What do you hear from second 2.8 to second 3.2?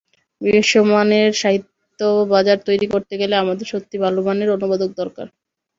করতে